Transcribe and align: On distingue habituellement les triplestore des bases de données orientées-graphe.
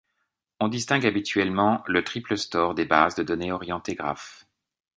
On 0.59 0.67
distingue 0.67 1.05
habituellement 1.05 1.83
les 1.87 2.03
triplestore 2.03 2.73
des 2.73 2.85
bases 2.85 3.13
de 3.13 3.21
données 3.21 3.51
orientées-graphe. 3.51 4.47